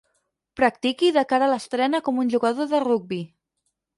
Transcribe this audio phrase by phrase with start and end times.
[0.59, 3.21] Practiqui de cara a l'estrena com un jugador de rugbi.